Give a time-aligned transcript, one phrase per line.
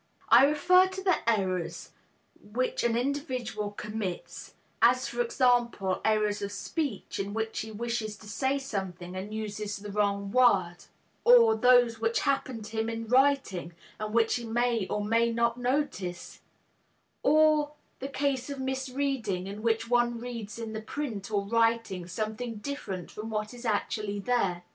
[0.29, 1.91] I refer to the errors
[2.41, 8.27] which an individual commits as for example, errors of speech in which he wishes to
[8.27, 10.77] say something and uses the wrong word;
[11.23, 15.57] or those which happen to him in writing, and which he may or may not
[15.59, 16.39] notice;
[17.21, 22.55] or the case of misreading, in which one reads in the print or writing something
[22.55, 24.63] different from what is actually there.